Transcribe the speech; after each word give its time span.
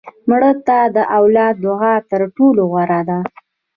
مړه 0.29 0.51
ته 0.67 0.77
د 0.95 0.97
اولاد 1.17 1.55
دعا 1.65 1.93
تر 2.11 2.21
ټولو 2.35 2.61
غوره 2.71 3.01
ده 3.09 3.19